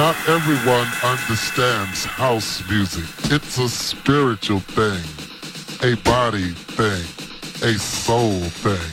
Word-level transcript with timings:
Not 0.00 0.16
everyone 0.26 0.88
understands 1.04 2.06
house 2.06 2.66
music. 2.70 3.04
It's 3.30 3.58
a 3.58 3.68
spiritual 3.68 4.60
thing, 4.60 5.04
a 5.82 5.94
body 6.04 6.52
thing, 6.52 7.04
a 7.62 7.74
soul 7.78 8.40
thing. 8.64 8.90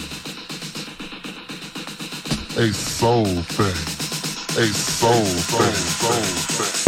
A 2.62 2.74
soul 2.74 3.24
thing, 3.24 4.62
a 4.62 4.68
soul 4.68 5.24
thing, 5.24 5.76
soul 5.76 6.66
thing. 6.66 6.87